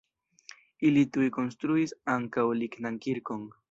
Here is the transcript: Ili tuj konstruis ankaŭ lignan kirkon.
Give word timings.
Ili 0.89 1.03
tuj 1.19 1.29
konstruis 1.37 1.97
ankaŭ 2.17 2.51
lignan 2.65 3.03
kirkon. 3.07 3.51